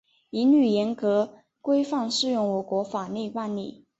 [0.31, 1.31] 一律严格、
[1.61, 3.85] 规范适用我国法律办理